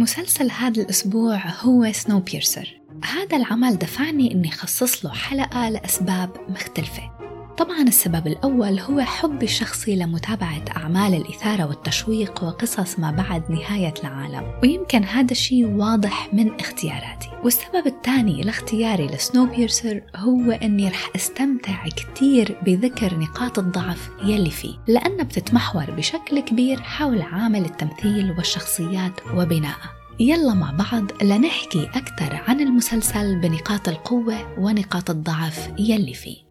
مسلسل 0.00 0.50
هذا 0.50 0.82
الأسبوع 0.82 1.40
هو 1.60 1.92
سنو 1.92 2.20
بيرسر 2.20 2.80
هذا 3.04 3.36
العمل 3.36 3.78
دفعني 3.78 4.32
أني 4.32 4.50
خصص 4.50 5.04
له 5.04 5.12
حلقة 5.12 5.68
لأسباب 5.68 6.30
مختلفة. 6.48 7.10
طبعا 7.58 7.82
السبب 7.82 8.26
الأول 8.26 8.78
هو 8.78 9.00
حبي 9.00 9.44
الشخصي 9.44 9.96
لمتابعة 9.96 10.64
أعمال 10.76 11.14
الإثارة 11.14 11.64
والتشويق 11.64 12.44
وقصص 12.44 12.98
ما 12.98 13.10
بعد 13.10 13.50
نهاية 13.50 13.94
العالم. 14.00 14.52
ويمكن 14.62 15.04
هذا 15.04 15.30
الشيء 15.30 15.66
واضح 15.66 16.34
من 16.34 16.60
اختياراتي. 16.60 17.28
والسبب 17.44 17.86
الثاني 17.86 18.42
لاختياري 18.42 19.06
لسنو 19.06 19.46
بيرسر 19.46 20.02
هو 20.16 20.50
أني 20.50 20.88
رح 20.88 21.10
أستمتع 21.16 21.88
كتير 21.88 22.56
بذكر 22.62 23.18
نقاط 23.18 23.58
الضعف 23.58 24.10
يلي 24.24 24.50
فيه 24.50 24.74
لأنها 24.86 25.24
بتتمحور 25.24 25.90
بشكل 25.90 26.40
كبير 26.40 26.82
حول 26.82 27.22
عامل 27.22 27.64
التمثيل 27.64 28.30
والشخصيات 28.30 29.20
وبنائها 29.34 29.99
يلا 30.20 30.54
مع 30.54 30.70
بعض 30.70 31.22
لنحكي 31.22 31.90
أكثر 31.94 32.42
عن 32.48 32.60
المسلسل 32.60 33.40
بنقاط 33.40 33.88
القوة 33.88 34.58
ونقاط 34.58 35.10
الضعف 35.10 35.68
يلي 35.78 36.14
فيه 36.14 36.50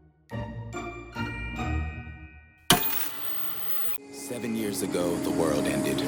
Seven 4.12 4.56
years 4.56 4.84
ago, 4.84 5.06
the 5.28 5.36
world 5.42 5.66
ended. 5.68 6.00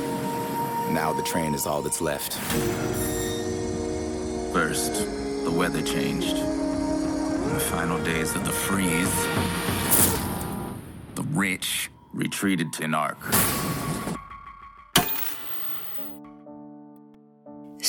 Now 0.99 1.11
the 1.11 1.25
train 1.31 1.53
is 1.53 1.65
all 1.65 1.81
that's 1.85 2.01
left. 2.01 2.34
First, 4.53 4.93
the 5.48 5.53
weather 5.62 5.81
changed. 5.81 6.37
In 7.45 7.51
the 7.59 7.65
final 7.75 7.99
days 8.12 8.35
of 8.37 8.43
the 8.45 8.55
freeze, 8.65 9.17
the 11.15 11.25
rich 11.45 11.89
retreated 12.13 12.71
to 12.73 12.84
Narc. 12.95 13.60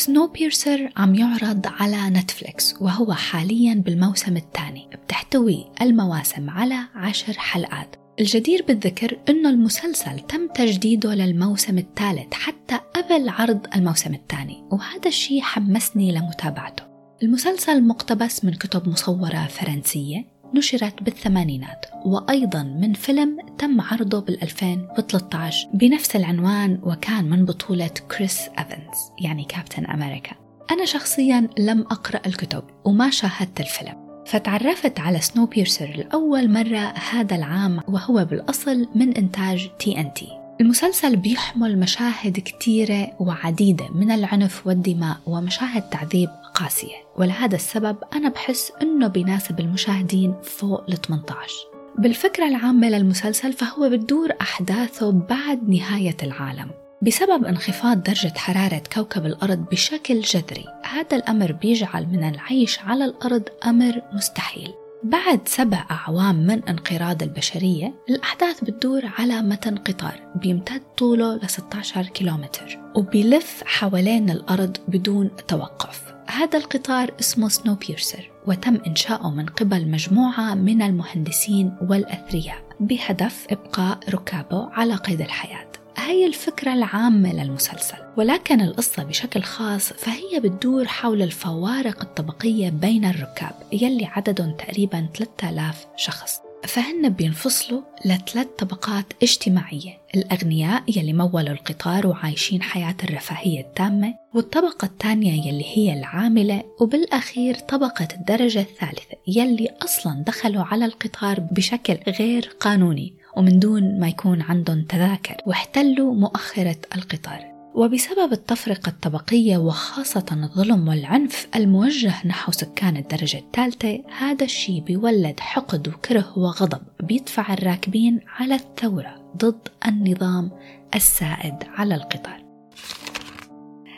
سنو 0.02 0.26
بيرسر 0.26 0.92
عم 0.96 1.14
يعرض 1.14 1.66
على 1.66 2.10
نتفليكس 2.10 2.74
وهو 2.80 3.12
حاليا 3.12 3.74
بالموسم 3.74 4.36
الثاني 4.36 4.88
بتحتوي 5.04 5.66
المواسم 5.82 6.50
على 6.50 6.78
عشر 6.94 7.32
حلقات. 7.32 7.96
الجدير 8.20 8.64
بالذكر 8.68 9.18
أنه 9.28 9.50
المسلسل 9.50 10.20
تم 10.20 10.48
تجديده 10.48 11.14
للموسم 11.14 11.78
الثالث 11.78 12.34
حتى 12.34 12.74
قبل 12.74 13.28
عرض 13.28 13.66
الموسم 13.76 14.14
الثاني 14.14 14.64
وهذا 14.72 15.08
الشيء 15.08 15.40
حمسني 15.40 16.12
لمتابعته. 16.12 16.82
المسلسل 17.22 17.82
مقتبس 17.82 18.44
من 18.44 18.54
كتب 18.54 18.88
مصورة 18.88 19.46
فرنسية 19.50 20.24
نشرت 20.54 21.02
بالثمانينات 21.02 21.86
وأيضا 22.04 22.62
من 22.62 22.92
فيلم 22.92 23.36
تم 23.58 23.80
عرضه 23.80 24.20
بال 24.20 24.42
2013 24.42 25.68
بنفس 25.74 26.16
العنوان 26.16 26.78
وكان 26.82 27.30
من 27.30 27.44
بطولة 27.44 27.90
كريس 28.16 28.40
أفنز 28.58 28.98
يعني 29.20 29.44
كابتن 29.44 29.86
أمريكا. 29.86 30.32
أنا 30.70 30.84
شخصيا 30.84 31.48
لم 31.58 31.80
أقرأ 31.80 32.20
الكتب 32.26 32.62
وما 32.84 33.10
شاهدت 33.10 33.60
الفيلم. 33.60 34.24
فتعرفت 34.26 35.00
على 35.00 35.20
Snowpiercer 35.20 35.86
لأول 35.96 36.50
مرة 36.50 36.94
هذا 37.10 37.36
العام 37.36 37.80
وهو 37.88 38.24
بالأصل 38.24 38.88
من 38.94 39.16
إنتاج 39.16 39.70
TNT. 39.78 40.28
المسلسل 40.60 41.16
بيحمل 41.16 41.78
مشاهد 41.78 42.40
كتيرة 42.40 43.10
وعديدة 43.20 43.88
من 43.94 44.10
العنف 44.10 44.66
والدماء 44.66 45.16
ومشاهد 45.26 45.82
تعذيب 45.82 46.28
قاسية. 46.54 46.96
ولهذا 47.16 47.56
السبب 47.56 47.96
أنا 48.14 48.28
بحس 48.28 48.72
أنه 48.82 49.06
بيناسب 49.06 49.60
المشاهدين 49.60 50.34
فوق 50.42 50.84
ال 50.88 51.02
18 51.02 51.54
بالفكرة 51.98 52.48
العامة 52.48 52.88
للمسلسل 52.88 53.52
فهو 53.52 53.90
بتدور 53.90 54.32
أحداثه 54.40 55.12
بعد 55.12 55.68
نهاية 55.68 56.16
العالم. 56.22 56.70
بسبب 57.02 57.44
انخفاض 57.44 58.02
درجة 58.02 58.32
حرارة 58.36 58.82
كوكب 58.92 59.26
الأرض 59.26 59.58
بشكل 59.70 60.20
جذري 60.20 60.64
هذا 60.84 61.16
الأمر 61.16 61.52
بيجعل 61.52 62.06
من 62.06 62.24
العيش 62.24 62.78
على 62.78 63.04
الأرض 63.04 63.42
أمر 63.66 64.02
مستحيل. 64.12 64.72
بعد 65.04 65.48
سبع 65.48 65.86
أعوام 65.90 66.34
من 66.34 66.62
انقراض 66.68 67.22
البشرية 67.22 67.94
الأحداث 68.10 68.64
بتدور 68.64 69.02
على 69.18 69.42
متن 69.42 69.76
قطار 69.76 70.20
بيمتد 70.34 70.82
طوله 70.98 71.36
ل 71.36 71.50
16 71.50 72.06
كيلومتر 72.06 72.78
وبيلف 72.94 73.62
حوالين 73.66 74.30
الأرض 74.30 74.76
بدون 74.88 75.30
توقف. 75.48 76.11
هذا 76.26 76.58
القطار 76.58 77.14
اسمه 77.20 77.48
سنو 77.48 77.74
بيرسر 77.74 78.30
وتم 78.46 78.80
إنشاؤه 78.86 79.30
من 79.30 79.46
قبل 79.46 79.88
مجموعة 79.88 80.54
من 80.54 80.82
المهندسين 80.82 81.76
والأثرياء 81.90 82.62
بهدف 82.80 83.46
إبقاء 83.50 83.98
ركابه 84.10 84.68
على 84.72 84.94
قيد 84.94 85.20
الحياة. 85.20 85.66
هي 85.96 86.26
الفكرة 86.26 86.74
العامة 86.74 87.32
للمسلسل 87.32 87.96
ولكن 88.16 88.60
القصة 88.60 89.02
بشكل 89.02 89.42
خاص 89.42 89.92
فهي 89.92 90.40
بتدور 90.40 90.86
حول 90.86 91.22
الفوارق 91.22 92.00
الطبقية 92.02 92.70
بين 92.70 93.04
الركاب 93.04 93.52
يلي 93.72 94.04
عددهم 94.06 94.56
تقريبا 94.56 95.08
3000 95.14 95.86
شخص. 95.96 96.51
فهن 96.66 97.08
بينفصلوا 97.08 97.80
لثلاث 98.04 98.46
طبقات 98.58 99.06
اجتماعية. 99.22 99.98
الأغنياء 100.14 100.82
يلي 100.96 101.12
مولوا 101.12 101.52
القطار 101.52 102.06
وعايشين 102.06 102.62
حياة 102.62 102.96
الرفاهية 103.04 103.60
التامة 103.60 104.14
والطبقة 104.34 104.84
الثانية 104.84 105.46
يلي 105.46 105.64
هي 105.74 105.98
العاملة 105.98 106.62
وبالأخير 106.80 107.54
طبقة 107.54 108.08
الدرجة 108.12 108.60
الثالثة 108.60 109.16
يلي 109.26 109.68
أصلا 109.82 110.24
دخلوا 110.26 110.62
على 110.64 110.84
القطار 110.84 111.40
بشكل 111.40 111.98
غير 112.08 112.52
قانوني 112.60 113.14
ومن 113.36 113.58
دون 113.58 114.00
ما 114.00 114.08
يكون 114.08 114.42
عندهم 114.42 114.82
تذاكر 114.82 115.36
واحتلوا 115.46 116.14
مؤخرة 116.14 116.76
القطار. 116.96 117.51
وبسبب 117.74 118.32
التفرقة 118.32 118.88
الطبقية 118.88 119.56
وخاصة 119.56 120.26
الظلم 120.32 120.88
والعنف 120.88 121.48
الموجه 121.56 122.26
نحو 122.26 122.52
سكان 122.52 122.96
الدرجة 122.96 123.38
الثالثة 123.38 124.02
هذا 124.18 124.44
الشيء 124.44 124.80
بيولد 124.80 125.40
حقد 125.40 125.88
وكره 125.88 126.38
وغضب 126.38 126.82
بيدفع 127.00 127.52
الراكبين 127.52 128.20
على 128.26 128.54
الثورة 128.54 129.32
ضد 129.36 129.68
النظام 129.86 130.50
السائد 130.94 131.54
على 131.76 131.94
القطار. 131.94 132.42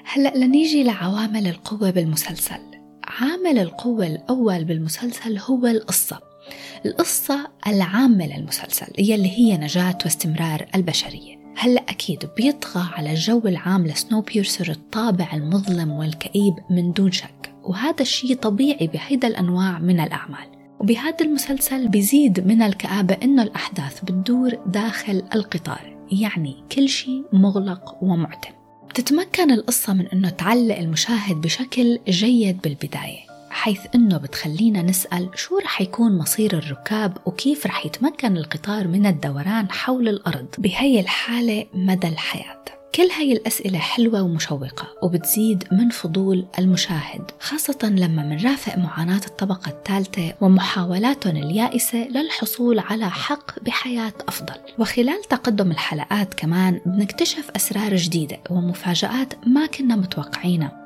هلأ 0.05 0.37
لنيجي 0.37 0.85
لعوامل 0.85 1.47
القوة 1.47 1.91
بالمسلسل. 1.91 2.61
عامل 3.05 3.59
القوة 3.59 4.07
الأول 4.07 4.65
بالمسلسل 4.65 5.39
هو 5.39 5.67
القصة. 5.67 6.21
القصة 6.87 7.49
العامة 7.67 8.27
للمسلسل 8.27 8.87
يلي 8.99 9.31
هي 9.31 9.57
نجاة 9.57 9.99
واستمرار 10.05 10.67
البشرية. 10.75 11.44
هلا 11.57 11.81
أكيد 11.81 12.31
بيطغى 12.37 12.89
على 12.93 13.11
الجو 13.11 13.43
العام 13.45 13.87
لسنو 13.87 14.21
بيرسر 14.21 14.71
الطابع 14.71 15.29
المظلم 15.35 15.91
والكئيب 15.91 16.55
من 16.71 16.93
دون 16.93 17.13
شك 17.13 17.55
وهذا 17.63 18.01
الشيء 18.01 18.35
طبيعي 18.35 18.87
بهيدا 18.87 19.29
الأنواع 19.29 19.79
من 19.79 20.01
الأعمال. 20.01 20.47
وبهذا 20.81 21.17
المسلسل 21.21 21.89
بيزيد 21.89 22.47
من 22.47 22.63
الكآبة 22.63 23.17
إنه 23.23 23.43
الأحداث 23.43 24.05
بتدور 24.05 24.59
داخل 24.67 25.23
القطار 25.35 25.97
يعني 26.13 26.57
كل 26.73 26.89
شيء 26.89 27.25
مغلق 27.33 27.97
ومعتم. 28.03 28.51
تتمكن 28.95 29.51
القصة 29.51 29.93
من 29.93 30.07
أنه 30.07 30.29
تعلق 30.29 30.79
المشاهد 30.79 31.37
بشكل 31.41 31.99
جيد 32.09 32.61
بالبداية. 32.63 33.34
حيث 33.55 33.81
أنه 33.95 34.19
بتخلينا 34.19 34.83
نسأل 34.83 35.31
شو 35.35 35.59
رح 35.59 35.81
يكون 35.81 36.19
مصير 36.19 36.59
الركاب 36.59 37.17
وكيف 37.27 37.67
رح 37.67 37.87
يتمكن 37.87 38.37
القطار 38.37 38.89
من 38.89 39.07
الدوران 39.07 39.71
حول 39.71 40.09
الأرض 40.09 40.47
بهي 40.59 41.01
الحالة 41.01 41.67
مدى 41.75 42.09
الحياة. 42.09 42.65
كل 42.95 43.03
هاي 43.19 43.33
الأسئلة 43.33 43.79
حلوة 43.79 44.23
ومشوقة 44.23 44.87
وبتزيد 45.03 45.65
من 45.73 45.91
فضول 45.91 46.47
المشاهد 46.59 47.31
خاصة 47.41 47.79
لما 47.83 48.23
منرافق 48.23 48.79
معاناة 48.79 49.21
الطبقة 49.27 49.69
الثالثة 49.69 50.35
ومحاولاتهم 50.41 51.37
اليائسة 51.37 51.99
للحصول 52.09 52.79
على 52.79 53.11
حق 53.11 53.63
بحياة 53.63 54.13
أفضل. 54.29 54.57
وخلال 54.79 55.23
تقدم 55.23 55.71
الحلقات 55.71 56.35
كمان 56.35 56.81
بنكتشف 56.87 57.51
أسرار 57.57 57.97
جديدة 57.97 58.39
ومفاجآت 58.51 59.47
ما 59.47 59.67
كنا 59.67 59.97
متوقعينها. 59.97 60.84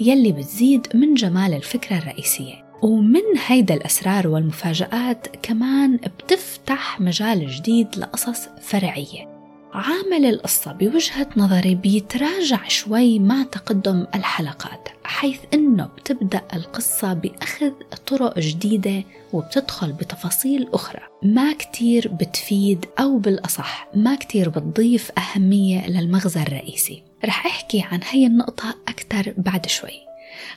يلي 0.00 0.32
بتزيد 0.32 0.86
من 0.94 1.14
جمال 1.14 1.54
الفكرة 1.54 1.98
الرئيسية. 1.98 2.70
ومن 2.82 3.22
هيدا 3.46 3.74
الأسرار 3.74 4.28
والمفاجآت 4.28 5.26
كمان 5.42 5.96
بتفتح 5.96 7.00
مجال 7.00 7.50
جديد 7.50 7.88
لقصص 7.96 8.48
فرعية. 8.60 9.30
عامل 9.72 10.26
القصة 10.26 10.72
بوجهة 10.72 11.26
نظري 11.36 11.74
بيتراجع 11.74 12.68
شوي 12.68 13.18
مع 13.18 13.42
تقدم 13.42 14.06
الحلقات 14.14 14.88
حيث 15.04 15.38
إنه 15.54 15.84
بتبدأ 15.84 16.42
القصة 16.54 17.12
بأخذ 17.12 17.70
طرق 18.06 18.38
جديدة 18.38 19.04
وبتدخل 19.32 19.92
بتفاصيل 19.92 20.68
أخرى. 20.72 21.00
ما 21.22 21.52
كتير 21.52 22.08
بتفيد 22.08 22.86
أو 23.00 23.18
بالأصح 23.18 23.88
ما 23.94 24.14
كتير 24.14 24.48
بتضيف 24.48 25.10
أهمية 25.18 25.90
للمغزى 25.90 26.42
الرئيسي. 26.42 27.02
رح 27.24 27.46
أحكي 27.46 27.84
عن 27.90 28.00
هي 28.10 28.26
النقطة 28.26 28.74
أكثر 28.88 29.34
بعد 29.36 29.66
شوي. 29.66 30.00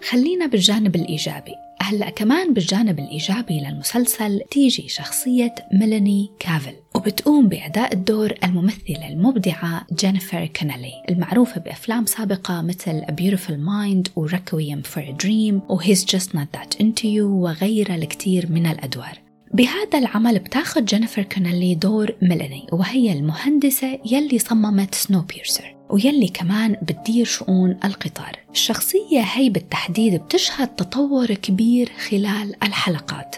خلينا 0.09 0.45
بالجانب 0.45 0.95
الإيجابي. 0.95 1.53
هلأ 1.81 2.09
كمان 2.09 2.53
بالجانب 2.53 2.99
الإيجابي 2.99 3.59
للمسلسل 3.59 4.41
تيجي 4.51 4.89
شخصية 4.89 5.55
ميلاني 5.73 6.29
كافل 6.39 6.73
وبتقوم 6.95 7.47
بأداء 7.47 7.93
الدور 7.93 8.33
الممثلة 8.43 9.07
المبدعة 9.07 9.87
جينيفر 9.93 10.45
كونيلي 10.45 11.03
المعروفة 11.09 11.61
بأفلام 11.61 12.05
سابقة 12.05 12.61
مثل 12.61 13.01
A 13.01 13.11
Beautiful 13.11 13.57
Mind 13.57 14.17
و 14.17 14.27
Requiem 14.27 14.87
for 14.87 14.99
a 14.99 15.23
Dream 15.23 15.71
و 15.71 15.81
He's 15.81 16.03
Just 16.05 16.29
Not 16.33 16.57
That 16.57 16.77
Into 16.79 17.03
You 17.03 17.23
وغيرها 17.23 17.95
الكثير 17.95 18.51
من 18.51 18.65
الأدوار. 18.65 19.19
بهذا 19.53 19.99
العمل 19.99 20.39
بتاخذ 20.39 20.85
جينيفر 20.85 21.23
كونيلي 21.23 21.75
دور 21.75 22.15
ميلاني 22.21 22.67
وهي 22.71 23.13
المهندسة 23.13 23.99
يلي 24.05 24.39
صممت 24.39 24.95
Snowpiercer 24.95 25.75
ويلي 25.93 26.27
كمان 26.27 26.75
بتدير 26.81 27.25
شؤون 27.25 27.77
القطار. 27.85 28.39
الشخصية 28.51 29.21
هي 29.21 29.49
بالتحديد 29.49 30.15
بتشهد 30.15 30.67
تطور 30.67 31.25
كبير 31.25 31.91
خلال 32.09 32.63
الحلقات 32.63 33.35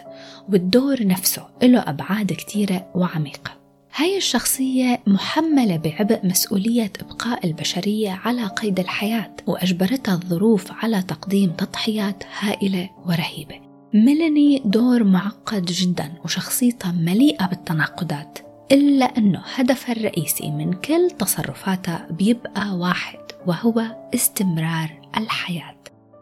والدور 0.50 1.08
نفسه 1.08 1.48
له 1.64 1.80
أبعاد 1.80 2.34
كتيرة 2.34 2.88
وعميقة. 2.96 3.52
هاي 3.96 4.18
الشخصية 4.18 5.02
محملة 5.08 5.78
بعبء 5.78 6.20
مسؤولية 6.24 6.92
إبقاء 7.02 7.46
البشرية 7.46 8.12
على 8.12 8.46
قيد 8.46 8.80
الحياة 8.80 9.36
وأجبرتها 9.48 10.14
الظروف 10.14 10.72
على 10.72 11.02
تقديم 11.02 11.52
تضحيات 11.52 12.24
هائلة 12.40 12.90
ورهيبة. 13.06 13.56
ميلاني 13.94 14.62
دور 14.66 15.04
معقد 15.04 15.66
جدا 15.66 16.14
وشخصيتها 16.24 16.92
مليئة 16.92 17.46
بالتناقضات. 17.46 18.45
إلا 18.72 19.06
أنه 19.06 19.42
هدفها 19.56 19.96
الرئيسي 19.96 20.52
من 20.52 20.74
كل 20.74 21.12
تصرفاتها 21.20 22.08
بيبقى 22.10 22.76
واحد 22.78 23.20
وهو 23.48 23.82
استمرار 24.16 24.90
الحياة. 25.18 25.75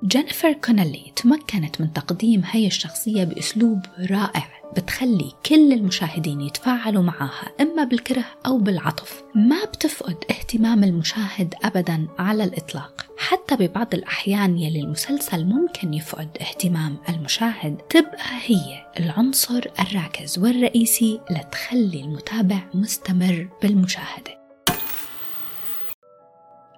جينيفر 0.06 0.54
كونيلي 0.54 1.12
تمكنت 1.16 1.82
من 1.82 1.94
تقديم 1.94 2.44
هي 2.46 2.68
الشخصية 2.68 3.24
بأسلوب 3.24 3.80
رائع 4.12 4.48
بتخلي 4.78 5.32
كل 5.46 5.74
المشاهدين 5.74 6.42
يتفاعلوا 6.42 7.04
معها 7.04 7.52
إما 7.62 7.84
بالكره 7.84 8.26
أو 8.46 8.58
بالعطف. 8.58 9.24
ما 9.36 9.66
بتفقد 9.66 10.18
اهتمام 10.32 10.84
المشاهد 10.84 11.54
أبدا 11.64 12.08
على 12.20 12.44
الإطلاق. 12.44 13.06
حتى 13.18 13.56
ببعض 13.56 13.94
الأحيان 13.94 14.58
يلي 14.58 14.80
المسلسل 14.80 15.46
ممكن 15.46 15.94
يفقد 15.94 16.38
اهتمام 16.42 16.98
المشاهد 17.10 17.78
تبقى 17.78 18.40
هي 18.46 18.86
العنصر 19.00 19.66
الراكز 19.80 20.40
والرئيسي 20.40 21.20
لتخلي 21.32 22.02
المتابع 22.02 22.60
مستمر 22.74 23.48
بالمشاهدة. 23.62 24.44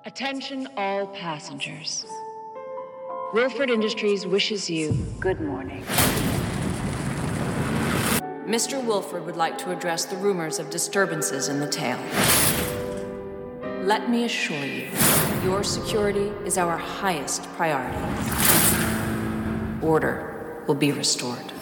Attention 0.07 0.67
all 0.77 1.07
passengers. 1.23 2.05
Wilford 3.34 3.70
Industries 3.70 4.26
wishes 4.26 4.68
you 4.68 4.92
good 5.20 5.40
morning. 5.40 5.84
Mr. 8.46 8.84
Wilford 8.84 9.24
would 9.26 9.36
like 9.36 9.56
to 9.58 9.70
address 9.70 10.04
the 10.04 10.16
rumors 10.16 10.58
of 10.58 10.70
disturbances 10.70 11.48
in 11.48 11.60
the 11.60 11.68
tail. 11.68 11.98
Let 13.82 14.10
me 14.10 14.24
assure 14.24 14.64
you, 14.64 14.88
your 15.44 15.62
security 15.62 16.32
is 16.44 16.58
our 16.58 16.76
highest 16.76 17.42
priority. 17.56 18.04
Order 19.82 20.64
will 20.66 20.74
be 20.74 20.92
restored. 20.92 21.52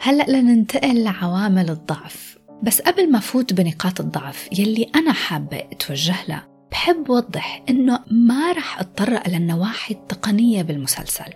هلأ 0.00 0.24
لننتقل 0.28 1.04
لعوامل 1.04 1.70
الضعف 1.70 2.38
بس 2.62 2.80
قبل 2.80 3.12
ما 3.12 3.20
فوت 3.20 3.52
بنقاط 3.52 4.00
الضعف 4.00 4.48
يلي 4.58 4.90
أنا 4.94 5.12
حابة 5.12 5.56
أتوجه 5.56 6.16
لها 6.28 6.47
بحب 6.79 7.09
وضح 7.09 7.63
إنه 7.69 7.99
ما 8.11 8.51
رح 8.51 8.79
أتطرق 8.79 9.29
للنواحي 9.29 9.93
التقنية 9.93 10.61
بالمسلسل. 10.61 11.33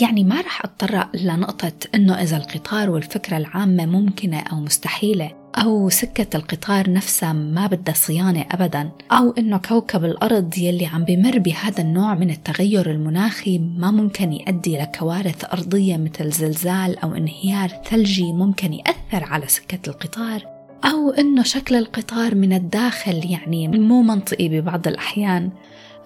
يعني 0.00 0.24
ما 0.24 0.40
رح 0.40 0.64
أتطرق 0.64 1.16
لنقطة 1.16 1.72
إنه 1.94 2.22
إذا 2.22 2.36
القطار 2.36 2.90
والفكرة 2.90 3.36
العامة 3.36 3.86
ممكنة 3.86 4.40
أو 4.40 4.60
مستحيلة 4.60 5.32
أو 5.54 5.88
سكة 5.88 6.36
القطار 6.36 6.92
نفسها 6.92 7.32
ما 7.32 7.66
بدها 7.66 7.94
صيانة 7.94 8.46
أبدا 8.50 8.90
أو 9.12 9.34
إنه 9.38 9.56
كوكب 9.56 10.04
الأرض 10.04 10.58
يلي 10.58 10.86
عم 10.86 11.04
بمر 11.04 11.38
بهذا 11.38 11.82
النوع 11.82 12.14
من 12.14 12.30
التغير 12.30 12.90
المناخي 12.90 13.58
ما 13.58 13.90
ممكن 13.90 14.32
يؤدي 14.32 14.78
لكوارث 14.78 15.44
أرضية 15.52 15.96
مثل 15.96 16.30
زلزال 16.30 16.98
أو 16.98 17.14
انهيار 17.14 17.68
ثلجي 17.68 18.32
ممكن 18.32 18.72
يأثر 18.72 19.24
على 19.24 19.46
سكة 19.46 19.90
القطار. 19.90 20.49
أو 20.84 21.10
إنه 21.10 21.42
شكل 21.42 21.74
القطار 21.74 22.34
من 22.34 22.52
الداخل 22.52 23.30
يعني 23.30 23.68
مو 23.68 24.02
منطقي 24.02 24.48
ببعض 24.48 24.88
الأحيان. 24.88 25.50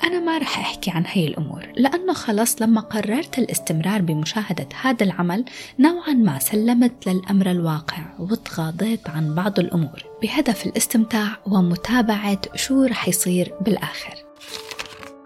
أنا 0.04 0.20
ما 0.20 0.38
رح 0.38 0.58
أحكي 0.58 0.90
عن 0.90 1.04
هي 1.06 1.26
الأمور 1.26 1.66
لأنه 1.76 2.12
خلص 2.12 2.62
لما 2.62 2.80
قررت 2.80 3.38
الاستمرار 3.38 4.02
بمشاهدة 4.02 4.68
هذا 4.82 5.04
العمل 5.04 5.44
نوعا 5.78 6.12
ما 6.12 6.38
سلمت 6.38 7.06
للأمر 7.06 7.50
الواقع 7.50 7.98
وتغاضيت 8.18 9.10
عن 9.10 9.34
بعض 9.34 9.58
الأمور 9.58 10.04
بهدف 10.22 10.66
الاستمتاع 10.66 11.28
ومتابعة 11.46 12.40
شو 12.54 12.84
رح 12.84 13.08
يصير 13.08 13.54
بالآخر. 13.60 14.14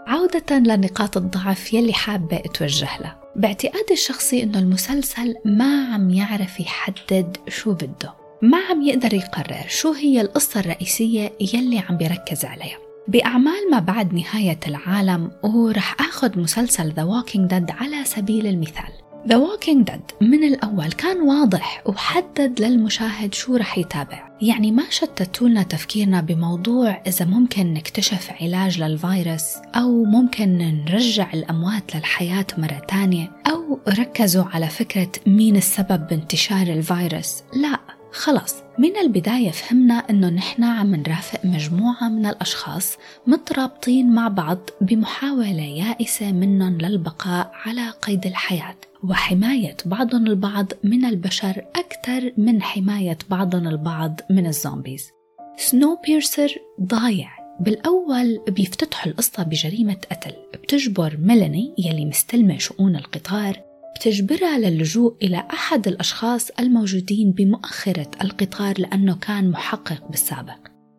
عودة 0.06 0.58
لنقاط 0.58 1.16
الضعف 1.16 1.74
يلي 1.74 1.92
حابة 1.92 2.36
أتوجه 2.36 2.88
لها. 3.00 3.20
باعتقادي 3.36 3.92
الشخصي 3.92 4.42
أنه 4.42 4.58
المسلسل 4.58 5.34
ما 5.44 5.94
عم 5.94 6.10
يعرف 6.10 6.60
يحدد 6.60 7.36
شو 7.48 7.72
بده. 7.72 8.17
ما 8.42 8.58
عم 8.70 8.82
يقدر 8.82 9.14
يقرر 9.14 9.64
شو 9.68 9.92
هي 9.92 10.20
القصة 10.20 10.60
الرئيسية 10.60 11.32
يلي 11.54 11.78
عم 11.78 11.96
بيركز 11.96 12.44
عليها. 12.44 12.78
بأعمال 13.08 13.70
ما 13.70 13.78
بعد 13.78 14.14
نهاية 14.14 14.60
العالم 14.66 15.30
ورح 15.42 16.00
أخذ 16.00 16.38
مسلسل 16.38 16.92
The 16.92 16.96
Walking 16.96 17.50
Dead 17.50 17.74
على 17.80 18.04
سبيل 18.04 18.46
المثال. 18.46 18.92
The 19.26 19.34
Walking 19.34 19.90
Dead 19.90 20.14
من 20.20 20.44
الأول 20.44 20.92
كان 20.92 21.20
واضح 21.20 21.82
وحدد 21.86 22.60
للمشاهد 22.60 23.34
شو 23.34 23.56
رح 23.56 23.78
يتابع. 23.78 24.28
يعني 24.42 24.72
ما 24.72 24.82
شتتوا 24.90 25.48
لنا 25.48 25.62
تفكيرنا 25.62 26.20
بموضوع 26.20 27.02
إذا 27.06 27.24
ممكن 27.24 27.74
نكتشف 27.74 28.30
علاج 28.40 28.82
للفيروس 28.82 29.56
أو 29.74 30.04
ممكن 30.04 30.58
نرجع 30.88 31.32
الأموات 31.34 31.96
للحياة 31.96 32.46
مرة 32.58 32.82
تانية 32.88 33.30
أو 33.46 33.78
ركزوا 33.88 34.44
على 34.44 34.68
فكرة 34.68 35.12
مين 35.26 35.56
السبب 35.56 36.06
بانتشار 36.06 36.66
الفيروس. 36.66 37.42
لا 37.56 37.78
خلص 38.12 38.54
من 38.78 38.96
البداية 38.96 39.50
فهمنا 39.50 39.94
إنه 39.94 40.28
نحن 40.28 40.64
عم 40.64 40.94
نرافق 40.94 41.44
مجموعة 41.44 42.08
من 42.08 42.26
الأشخاص 42.26 42.96
مترابطين 43.26 44.10
مع 44.10 44.28
بعض 44.28 44.58
بمحاولة 44.80 45.62
يائسة 45.62 46.32
منهم 46.32 46.78
للبقاء 46.78 47.50
على 47.54 47.90
قيد 47.90 48.26
الحياة 48.26 48.76
وحماية 49.04 49.76
بعضهم 49.84 50.26
البعض 50.26 50.72
من 50.84 51.04
البشر 51.04 51.64
أكثر 51.76 52.32
من 52.36 52.62
حماية 52.62 53.18
بعضهم 53.30 53.68
البعض 53.68 54.20
من 54.30 54.46
الزومبيز. 54.46 55.10
سنو 55.56 55.98
بيرسر 56.06 56.54
ضايع. 56.80 57.38
بالأول 57.60 58.40
بيفتتحوا 58.48 59.12
القصة 59.12 59.42
بجريمة 59.42 59.96
قتل 60.10 60.32
بتجبر 60.54 61.16
ميلاني 61.20 61.74
يلي 61.78 62.04
مستلمة 62.04 62.58
شؤون 62.58 62.96
القطار 62.96 63.67
بتجبرها 63.98 64.58
للجوء 64.58 65.16
إلى 65.22 65.44
أحد 65.52 65.88
الأشخاص 65.88 66.50
الموجودين 66.60 67.32
بمؤخرة 67.32 68.10
القطار 68.22 68.80
لأنه 68.80 69.14
كان 69.14 69.50
محقق 69.50 70.08
بالسابق. 70.10 70.58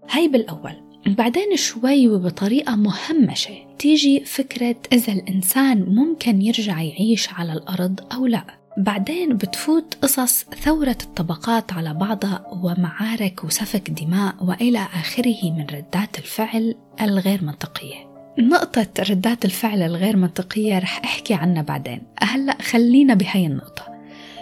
هاي 0.10 0.27
بالأول. 0.27 0.74
بعدين 1.08 1.56
شوي 1.56 2.08
وبطريقة 2.08 2.75
مهمشة 2.75 3.75
تيجي 3.79 4.25
فكرة 4.25 4.75
إذا 4.94 5.13
الإنسان 5.13 5.84
ممكن 5.84 6.41
يرجع 6.41 6.82
يعيش 6.82 7.29
على 7.34 7.53
الأرض 7.53 8.00
أو 8.13 8.27
لا. 8.27 8.44
بعدين 8.77 9.38
بتفوت 9.38 9.98
قصص 10.01 10.44
ثورة 10.44 10.98
الطبقات 11.03 11.74
على 11.74 11.94
بعضها 11.94 12.46
ومعارك 12.51 13.44
وسفك 13.44 13.89
دماء 13.89 14.36
وإلى 14.41 14.79
آخره 14.79 15.51
من 15.51 15.65
ردات 15.65 16.20
الفعل 16.20 16.75
الغير 17.01 17.44
منطقية. 17.44 18.09
نقطة 18.39 18.88
ردات 19.10 19.46
الفعل 19.46 19.81
الغير 19.81 20.17
منطقية 20.17 20.79
رح 20.79 21.01
أحكي 21.03 21.34
عنها 21.34 21.62
بعدين. 21.62 22.01
هلأ 22.22 22.58
خلينا 22.62 23.13
بهاي 23.13 23.46
النقطة. 23.46 23.84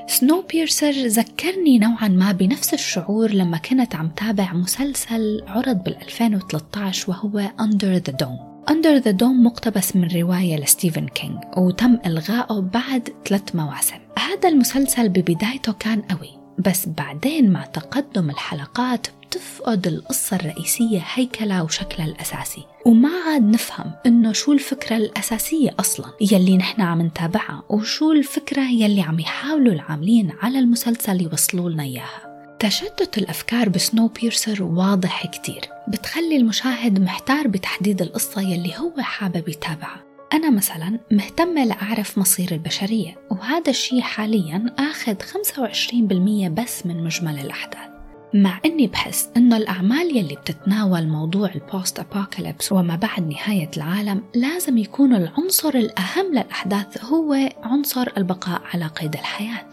Snowpiercer 0.07 0.91
ذكرني 0.91 1.79
نوعا 1.79 2.07
ما 2.07 2.31
بنفس 2.31 2.73
الشعور 2.73 3.31
لما 3.31 3.57
كنت 3.57 3.95
عم 3.95 4.09
تابع 4.09 4.53
مسلسل 4.53 5.43
عرض 5.47 5.83
بال 5.83 5.97
2013 6.01 7.11
وهو 7.11 7.51
Under 7.59 8.01
the 8.09 8.13
Dome. 8.13 8.71
Under 8.71 9.03
the 9.03 9.13
Dome 9.21 9.43
مقتبس 9.43 9.95
من 9.95 10.07
رواية 10.07 10.57
لستيفن 10.57 11.07
كينج 11.07 11.37
وتم 11.57 11.99
إلغائه 12.05 12.59
بعد 12.59 13.09
ثلاث 13.25 13.55
مواسم. 13.55 13.97
هذا 14.17 14.49
المسلسل 14.49 15.09
ببدايته 15.09 15.73
كان 15.73 16.01
قوي 16.01 16.29
بس 16.59 16.87
بعدين 16.87 17.51
مع 17.51 17.65
تقدم 17.65 18.29
الحلقات 18.29 19.07
بتفقد 19.27 19.87
القصة 19.87 20.35
الرئيسية 20.35 21.03
هيكلها 21.13 21.61
وشكلها 21.61 22.07
الأساسي. 22.07 22.63
وما 22.85 23.09
عاد 23.27 23.43
نفهم 23.43 23.91
إنه 24.05 24.33
شو 24.33 24.53
الفكرة 24.53 24.97
الأساسية 24.97 25.75
أصلا 25.79 26.05
يلي 26.21 26.57
نحن 26.57 26.81
عم 26.81 27.01
نتابعها 27.01 27.63
وشو 27.69 28.11
الفكرة 28.11 28.61
يلي 28.61 29.01
عم 29.01 29.19
يحاولوا 29.19 29.73
العاملين 29.73 30.31
على 30.41 30.59
المسلسل 30.59 31.21
يوصلوا 31.21 31.69
لنا 31.69 31.83
إياها. 31.83 32.57
تشتت 32.59 33.17
الأفكار 33.17 33.69
ب 33.69 33.77
Snow 33.77 34.07
بيرسر 34.07 34.63
واضح 34.63 35.25
كتير. 35.25 35.61
بتخلي 35.87 36.37
المشاهد 36.37 36.99
محتار 36.99 37.47
بتحديد 37.47 38.01
القصة 38.01 38.41
يلي 38.41 38.73
هو 38.77 39.01
حابب 39.01 39.49
يتابعها. 39.49 40.03
أنا 40.33 40.49
مثلا 40.49 40.99
مهتمة 41.11 41.65
لأعرف 41.65 42.17
مصير 42.17 42.51
البشرية 42.51 43.15
وهذا 43.31 43.69
الشيء 43.69 44.01
حاليا 44.01 44.75
أخذ 44.79 45.15
25% 45.15 46.49
بس 46.49 46.85
من 46.85 47.03
مجمل 47.03 47.39
الأحداث. 47.39 47.86
مع 48.33 48.59
أني 48.65 48.87
بحس 48.87 49.29
أنه 49.37 49.57
الأعمال 49.57 50.17
يلي 50.17 50.35
بتتناول 50.35 51.07
موضوع 51.07 51.49
البوست 51.55 51.99
أبوكاليبس 51.99 52.71
وما 52.71 52.95
بعد 52.95 53.27
نهاية 53.27 53.69
العالم 53.77 54.23
لازم 54.35 54.77
يكون 54.77 55.15
العنصر 55.15 55.69
الأهم 55.69 56.31
للأحداث 56.31 57.05
هو 57.05 57.49
عنصر 57.63 58.07
البقاء 58.17 58.61
على 58.73 58.87
قيد 58.87 59.13
الحياة. 59.13 59.65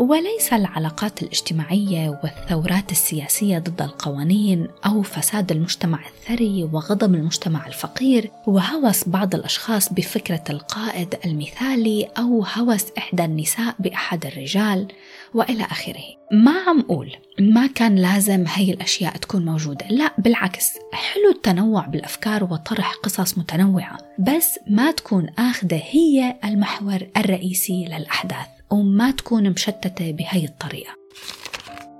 وليس 0.00 0.52
العلاقات 0.52 1.22
الاجتماعية 1.22 2.20
والثورات 2.22 2.92
السياسية 2.92 3.58
ضد 3.58 3.82
القوانين 3.82 4.68
أو 4.86 5.02
فساد 5.02 5.52
المجتمع 5.52 6.00
الثري 6.06 6.64
وغضب 6.72 7.14
المجتمع 7.14 7.66
الفقير 7.66 8.30
وهوس 8.46 9.08
بعض 9.08 9.34
الأشخاص 9.34 9.92
بفكرة 9.92 10.44
القائد 10.50 11.14
المثالي 11.24 12.08
أو 12.18 12.44
هوس 12.56 12.84
إحدى 12.98 13.24
النساء 13.24 13.74
بأحد 13.78 14.26
الرجال. 14.26 14.88
وإلى 15.34 15.64
آخره. 15.64 16.04
ما 16.32 16.52
عم 16.66 16.80
أقول 16.80 17.12
ما 17.40 17.66
كان 17.66 17.96
لازم 17.96 18.44
هي 18.48 18.72
الأشياء 18.72 19.16
تكون 19.16 19.44
موجودة، 19.44 19.86
لا 19.90 20.12
بالعكس 20.18 20.68
حلو 20.92 21.30
التنوع 21.30 21.86
بالأفكار 21.86 22.44
وطرح 22.44 22.94
قصص 22.94 23.38
متنوعة، 23.38 23.98
بس 24.18 24.58
ما 24.66 24.90
تكون 24.90 25.28
آخذة 25.38 25.82
هي 25.90 26.36
المحور 26.44 27.06
الرئيسي 27.16 27.84
للأحداث. 27.84 28.46
وما 28.70 29.10
تكون 29.10 29.50
مشتتة 29.50 30.10
بهي 30.10 30.44
الطريقة 30.44 31.00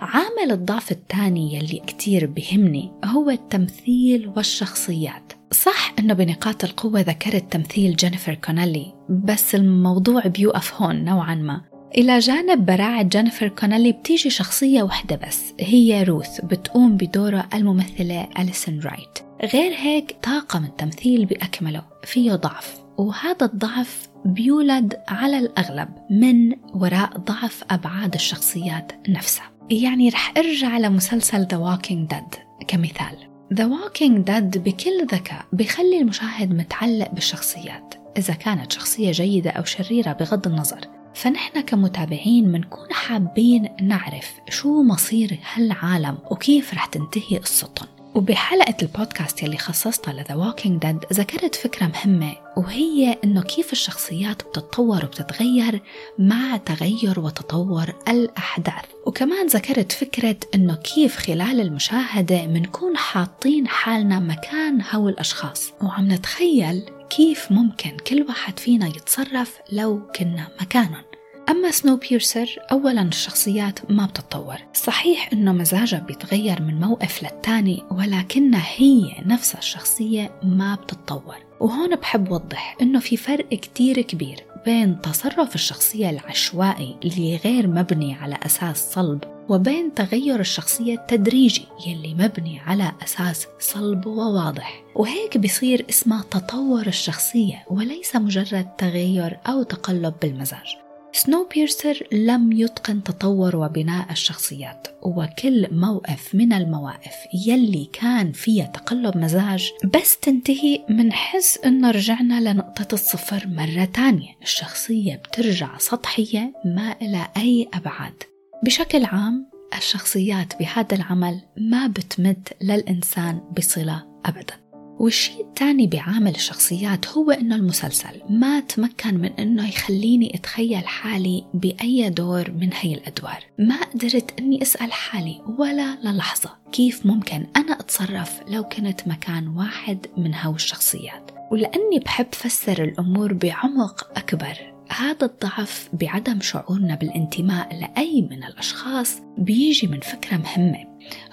عامل 0.01 0.53
الضعف 0.53 0.93
الثاني 0.93 1.55
يلي 1.55 1.83
كتير 1.87 2.27
بهمني 2.27 2.93
هو 3.05 3.31
التمثيل 3.31 4.33
والشخصيات 4.37 5.33
صح 5.53 5.95
إنه 5.99 6.15
بنقاط 6.15 6.65
القوة 6.65 7.01
ذكرت 7.01 7.53
تمثيل 7.53 7.97
جينيفر 7.97 8.35
كونيلي 8.35 8.95
بس 9.09 9.55
الموضوع 9.55 10.27
بيوقف 10.27 10.75
هون 10.75 11.05
نوعا 11.05 11.35
ما 11.35 11.61
إلى 11.99 12.19
جانب 12.19 12.67
براعة 12.67 13.03
جينيفر 13.03 13.49
كونيلي 13.49 13.93
بتيجي 13.93 14.31
شخصية 14.31 14.83
واحدة 14.83 15.17
بس 15.27 15.55
هي 15.61 16.03
روث 16.03 16.41
بتقوم 16.41 16.97
بدور 16.97 17.43
الممثلة 17.55 18.29
أليسون 18.39 18.81
رايت. 18.81 19.19
غير 19.55 19.73
هيك 19.77 20.17
طاقم 20.23 20.65
التمثيل 20.65 21.25
بأكمله 21.25 21.83
فيه 22.05 22.33
ضعف. 22.33 22.79
وهذا 22.99 23.47
الضعف 23.47 24.09
بيولد 24.25 24.97
على 25.09 25.39
الأغلب 25.39 25.89
من 26.11 26.53
وراء 26.75 27.19
ضعف 27.19 27.65
أبعاد 27.71 28.15
الشخصيات 28.15 28.93
نفسها. 29.09 29.51
يعني 29.71 30.09
رح 30.09 30.33
أرجع 30.37 30.79
لمسلسل 30.79 31.47
The 31.47 31.55
Walking 31.55 32.15
Dead 32.15 32.39
كمثال. 32.69 33.17
The 33.55 33.67
Walking 33.67 34.25
Dead 34.31 34.59
بكل 34.59 35.07
ذكاء 35.13 35.45
بخلي 35.53 36.01
المشاهد 36.01 36.55
متعلق 36.55 37.11
بالشخصيات 37.13 37.95
إذا 38.19 38.35
كانت 38.35 38.73
شخصية 38.73 39.11
جيدة 39.11 39.51
أو 39.51 39.65
شريرة 39.65 40.13
بغض 40.13 40.47
النظر. 40.47 41.00
فنحن 41.15 41.61
كمتابعين 41.61 42.49
منكون 42.49 42.93
حابين 42.93 43.69
نعرف 43.83 44.33
شو 44.49 44.83
مصير 44.83 45.39
هالعالم 45.55 46.19
وكيف 46.31 46.75
رح 46.75 46.87
تنتهي 46.87 47.39
قصتهم 47.39 47.89
وبحلقة 48.15 48.75
البودكاست 48.83 49.43
يلي 49.43 49.59
خصصتها 49.59 50.13
ل 50.13 50.18
The 50.18 50.35
Walking 50.35 50.83
Dead 50.83 50.99
ذكرت 51.13 51.55
فكرة 51.55 51.87
مهمة 51.87 52.33
وهي 52.57 53.19
إنه 53.25 53.43
كيف 53.43 53.73
الشخصيات 53.73 54.43
بتتطور 54.43 55.05
وبتتغير 55.05 55.83
مع 56.19 56.57
تغير 56.57 57.21
وتطور 57.21 57.95
الأحداث. 58.09 58.85
وكمان 59.07 59.47
ذكرت 59.47 59.93
فكرة 59.93 60.37
إنه 60.55 60.75
كيف 60.75 61.17
خلال 61.17 61.61
المشاهدة 61.61 62.47
منكون 62.47 62.97
حاطين 62.97 63.69
حالنا 63.69 64.21
مكان 64.21 64.83
هول 64.93 65.13
الأشخاص. 65.13 65.73
وعم 65.83 66.13
نتخيل 66.13 66.83
كيف 67.11 67.53
ممكن 67.53 67.97
كل 68.07 68.23
واحد 68.29 68.59
فينا 68.59 68.87
يتصرف 68.87 69.59
لو 69.73 70.07
كنا 70.17 70.49
مكانهم؟ 70.61 71.03
أما 71.49 71.71
سنو 71.71 71.97
بيرسر 71.97 72.59
أولا 72.73 73.03
الشخصيات 73.03 73.91
ما 73.91 74.07
بتتطور. 74.07 74.57
صحيح 74.75 75.33
أنه 75.33 75.53
مزاجها 75.53 75.99
بيتغير 75.99 76.63
من 76.63 76.81
موقف 76.81 77.23
للتاني 77.23 77.83
ولكنها 77.91 78.63
هي 78.77 79.23
نفسها 79.27 79.59
الشخصية 79.59 80.31
ما 80.43 80.75
بتتطور. 80.75 81.37
وهون 81.61 81.97
بحب 81.97 82.31
وضح 82.31 82.77
أنه 82.83 83.01
في 83.01 83.17
فرق 83.17 83.49
كتير 83.49 84.01
كبير. 84.01 84.45
بين 84.65 85.01
تصرف 85.01 85.55
الشخصية 85.55 86.11
العشوائي 86.11 86.97
اللي 87.05 87.37
غير 87.37 87.67
مبني 87.67 88.15
على 88.15 88.39
أساس 88.47 88.93
صلب 88.93 89.25
وبين 89.49 89.95
تغير 89.95 90.41
الشخصية 90.41 90.95
التدريجي 90.95 91.65
يلي 91.87 92.15
مبني 92.15 92.61
على 92.61 92.93
أساس 93.05 93.47
صلب 93.59 94.07
وواضح. 94.07 94.83
وهيك 94.95 95.39
بصير 95.39 95.87
اسمه 95.91 96.23
تطور 96.23 96.87
الشخصية 96.87 97.65
وليس 97.71 98.17
مجرد 98.17 98.69
تغير 98.79 99.39
أو 99.47 99.63
تقلب 99.63 100.15
بالمزاج. 100.23 100.77
سنو 101.13 101.49
بيرسر 101.55 102.07
لم 102.13 102.53
يتقن 102.53 103.03
تطور 103.03 103.57
وبناء 103.57 104.13
الشخصيات 104.13 104.89
وكل 105.03 105.67
موقف 105.71 106.35
من 106.35 106.53
المواقف 106.53 107.15
يلي 107.47 107.89
كان 107.93 108.33
فيها 108.33 108.67
تقلب 108.67 109.17
مزاج 109.17 109.71
بس 109.95 110.19
تنتهي 110.19 110.85
منحس 110.89 111.59
إنه 111.59 111.91
رجعنا 111.91 112.53
لنقطة 112.53 112.95
الصفر 112.95 113.47
مرة 113.47 113.85
تانية. 113.85 114.37
الشخصية 114.43 115.17
بترجع 115.17 115.79
سطحية 115.79 116.53
ما 116.65 116.97
إلى 117.03 117.29
أي 117.37 117.69
أبعاد. 117.75 118.23
بشكل 118.65 119.05
عام 119.05 119.51
الشخصيات 119.77 120.59
بهذا 120.59 120.95
العمل 120.97 121.41
ما 121.57 121.87
بتمد 121.87 122.49
للإنسان 122.63 123.41
بصلة 123.57 124.07
أبداً. 124.25 124.60
والشيء 125.01 125.41
الثاني 125.41 125.87
بعامل 125.87 126.35
الشخصيات 126.35 127.09
هو 127.09 127.31
إنه 127.31 127.57
المسلسل 127.57 128.21
ما 128.29 128.61
تمكن 128.61 129.15
من 129.15 129.33
إنه 129.39 129.69
يخليني 129.69 130.35
أتخيل 130.35 130.87
حالي 130.87 131.45
بأي 131.55 132.11
دور 132.11 132.51
من 132.51 132.71
هي 132.73 132.95
الأدوار. 132.95 133.45
ما 133.59 133.83
قدرت 133.83 134.41
إني 134.41 134.63
أسأل 134.63 134.93
حالي 134.93 135.41
ولا 135.59 135.97
للحظة 136.05 136.51
كيف 136.73 137.07
ممكن 137.07 137.47
أنا 137.57 137.73
أتصرف 137.73 138.41
لو 138.49 138.65
كنت 138.65 139.09
مكان 139.09 139.49
واحد 139.49 140.07
من 140.17 140.35
هاو 140.35 140.55
الشخصيات. 140.55 141.31
ولأني 141.53 141.99
بحب 142.05 142.27
فسر 142.33 142.85
الأمور 142.85 143.33
بعمق 143.33 144.11
أكبر. 144.17 144.80
هذا 144.91 145.27
الضعف 145.27 145.89
بعدم 145.93 146.41
شعورنا 146.41 146.95
بالانتماء 146.95 147.79
لأي 147.81 148.23
من 148.23 148.45
الأشخاص 148.45 149.21
بيجي 149.39 149.87
من 149.87 150.01
فكرة 150.01 150.37
مهمة. 150.37 150.85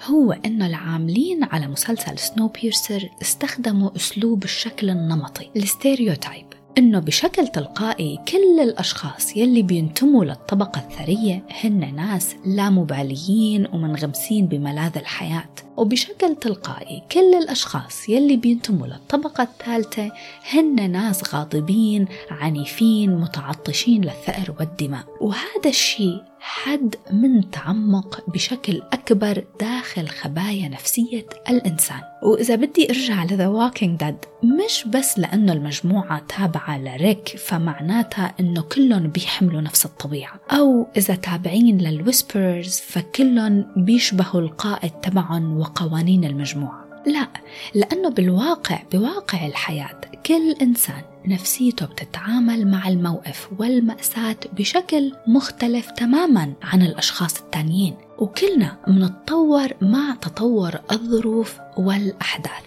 هو 0.04 0.32
أنه 0.32 0.66
العاملين 0.66 1.44
على 1.44 1.66
مسلسل 1.66 2.18
سنو 2.18 2.48
بيرسر 2.48 3.08
استخدموا 3.22 3.96
أسلوب 3.96 4.44
الشكل 4.44 4.90
النمطي 4.90 5.50
الستيريوتايب. 5.56 6.46
إنه 6.78 6.98
بشكل 6.98 7.48
تلقائي 7.48 8.18
كل 8.28 8.60
الأشخاص 8.60 9.36
يلي 9.36 9.62
بينتموا 9.62 10.24
للطبقة 10.24 10.80
الثرية 10.80 11.46
هن 11.64 11.94
ناس 11.94 12.36
لا 12.46 12.70
مباليين 12.70 13.66
ومنغمسين 13.66 14.46
بملاذ 14.46 14.98
الحياة. 14.98 15.67
وبشكل 15.78 16.36
تلقائي 16.36 17.02
كل 17.12 17.34
الأشخاص 17.34 18.08
يلي 18.08 18.36
بينتموا 18.36 18.86
للطبقة 18.86 19.42
الثالثة 19.42 20.10
هن 20.50 20.90
ناس 20.90 21.34
غاضبين 21.34 22.08
عنيفين 22.30 23.16
متعطشين 23.16 24.04
للثأر 24.04 24.54
والدماء. 24.60 25.04
وهذا 25.20 25.68
الشيء 25.70 26.22
حد 26.40 26.94
من 27.10 27.50
تعمق 27.50 28.30
بشكل 28.30 28.82
أكبر 28.92 29.44
داخل 29.60 30.08
خبايا 30.08 30.68
نفسية 30.68 31.26
الإنسان. 31.48 32.00
وإذا 32.22 32.54
بدي 32.54 32.90
أرجع 32.90 33.24
لذا 33.24 33.70
Walking 33.70 34.02
Dead 34.02 34.28
مش 34.44 34.84
بس 34.86 35.18
لأنه 35.18 35.52
المجموعة 35.52 36.22
تابعة 36.38 36.78
لريك 36.78 37.28
فمعناتها 37.28 38.34
أنه 38.40 38.62
كلهم 38.62 39.08
بيحملوا 39.08 39.60
نفس 39.60 39.86
الطبيعة. 39.86 40.40
أو 40.50 40.86
إذا 40.96 41.14
تابعين 41.14 41.78
للويسبرز 41.78 42.80
فكلهم 42.80 43.66
بيشبهوا 43.76 44.40
القائد 44.40 44.90
تبعهم 44.90 45.58
وقوانين 45.68 46.24
المجموعة 46.24 46.88
لا 47.06 47.28
لأنه 47.74 48.08
بالواقع 48.08 48.82
بواقع 48.92 49.46
الحياة 49.46 50.00
كل 50.26 50.52
إنسان 50.62 51.02
نفسيته 51.26 51.86
بتتعامل 51.86 52.66
مع 52.70 52.88
الموقف 52.88 53.48
والمأساة 53.58 54.36
بشكل 54.52 55.12
مختلف 55.26 55.90
تماما 55.90 56.52
عن 56.62 56.82
الأشخاص 56.82 57.40
التانيين 57.40 57.94
وكلنا 58.18 58.76
منتطور 58.86 59.68
مع 59.82 60.14
تطور 60.20 60.74
الظروف 60.92 61.58
والأحداث. 61.76 62.64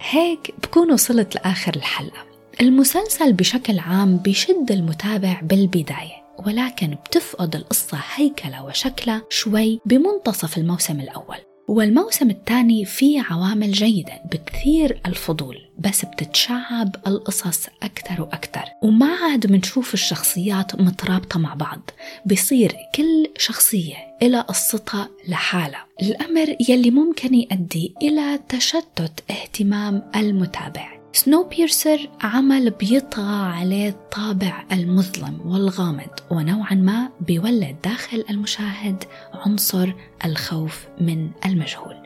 هيك 0.00 0.54
بكون 0.62 0.92
وصلت 0.92 1.34
لآخر 1.34 1.76
الحلقة. 1.76 2.24
المسلسل 2.60 3.32
بشكل 3.32 3.78
عام 3.78 4.16
بيشد 4.16 4.72
المتابع 4.72 5.40
بالبداية 5.42 6.20
ولكن 6.46 6.96
بتفقد 7.06 7.56
القصة 7.56 7.98
هيكلة 8.14 8.64
وشكلها 8.64 9.22
شوي 9.30 9.80
بمنتصف 9.86 10.58
الموسم 10.58 11.00
الأول. 11.00 11.49
والموسم 11.68 12.30
الثاني 12.30 12.84
فيه 12.84 13.22
عوامل 13.30 13.72
جيدة 13.72 14.12
بتثير 14.32 15.00
الفضول 15.06 15.58
بس 15.78 16.04
بتتشعب 16.04 16.96
القصص 17.06 17.66
أكثر 17.82 18.22
وأكثر. 18.22 18.64
وما 18.82 19.14
عاد 19.14 19.52
منشوف 19.52 19.94
الشخصيات 19.94 20.80
مترابطة 20.80 21.38
مع 21.38 21.54
بعض 21.54 21.90
بصير 22.26 22.76
كل 22.94 23.30
شخصية 23.38 23.96
إلها 24.22 24.40
قصتها 24.40 25.08
لحالها. 25.28 25.86
الأمر 26.02 26.56
يلي 26.68 26.90
ممكن 26.90 27.34
يؤدي 27.34 27.94
إلى 28.02 28.38
تشتت 28.48 29.30
اهتمام 29.30 30.10
المتابع. 30.16 30.99
Snowpiercer 31.12 32.08
عمل 32.22 32.70
بيطغى 32.70 33.44
عليه 33.46 33.88
الطابع 33.88 34.64
المظلم 34.72 35.40
والغامض 35.44 36.10
ونوعا 36.30 36.74
ما 36.74 37.10
بيولد 37.20 37.76
داخل 37.84 38.24
المشاهد 38.30 39.04
عنصر 39.34 39.92
الخوف 40.24 40.86
من 41.00 41.30
المجهول. 41.46 41.96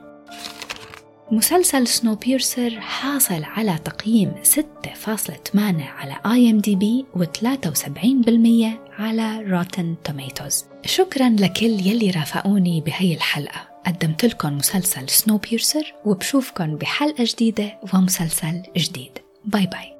مسلسل 1.30 1.86
Snowpiercer 1.86 2.80
حاصل 2.80 3.44
على 3.44 3.78
تقييم 3.84 4.34
6.8 4.44 5.56
على 5.56 6.16
IMDb 6.26 7.06
و73% 7.16 9.00
على 9.00 9.40
Rotten 9.40 9.94
Tomatoes 10.04 10.64
شكرا 10.86 11.28
لكل 11.28 11.86
يلي 11.86 12.10
رافقوني 12.10 12.80
بهي 12.80 13.14
الحلقة. 13.14 13.73
قدمت 13.86 14.24
لكم 14.24 14.56
مسلسل 14.56 15.08
Snowpiercer 15.08 15.94
وبشوفكن 16.04 16.76
بحلقة 16.76 17.24
جديدة 17.24 17.78
ومسلسل 17.94 18.62
جديد. 18.76 19.18
باي 19.44 19.66
باي. 19.66 19.93